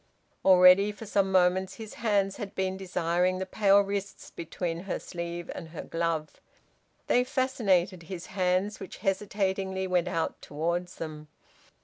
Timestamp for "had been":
2.37-2.75